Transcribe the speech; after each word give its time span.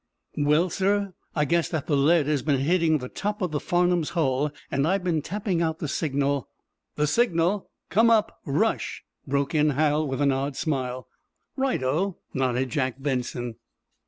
"Well, 0.39 0.71
sir, 0.71 1.13
I 1.35 1.45
guess 1.45 1.69
that 1.69 1.85
the 1.85 1.95
lead 1.95 2.25
has 2.25 2.41
been 2.41 2.59
hitting 2.61 2.97
the 2.97 3.07
top 3.07 3.39
of 3.39 3.51
the 3.51 3.59
'Farnum's' 3.59 4.09
hull, 4.17 4.49
and 4.71 4.87
I've 4.87 5.03
been 5.03 5.21
tapping 5.21 5.61
out 5.61 5.77
the 5.77 5.87
signal—" 5.87 6.49
"The 6.95 7.05
signal, 7.05 7.69
'Come 7.91 8.09
up—rush!'" 8.09 9.03
broke 9.27 9.53
in 9.53 9.69
Hal, 9.69 10.07
with 10.07 10.19
an 10.19 10.31
odd 10.31 10.55
smile. 10.57 11.07
"Right 11.55 11.83
o," 11.83 12.17
nodded 12.33 12.71
Jack 12.71 12.95
Benson. 12.97 13.57